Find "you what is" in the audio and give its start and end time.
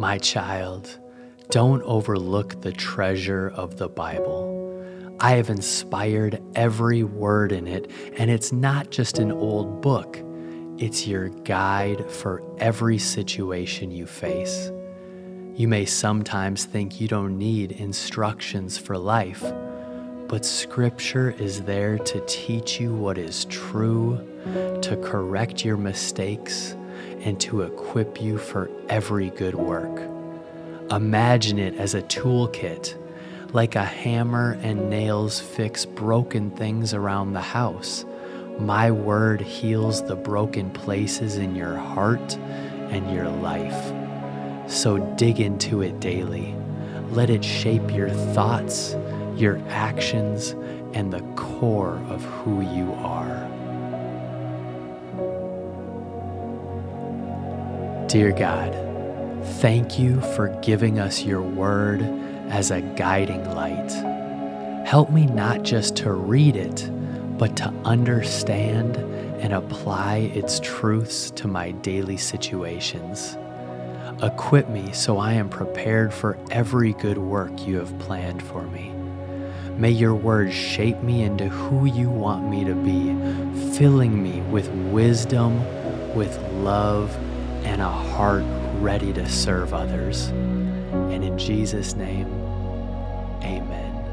22.78-23.46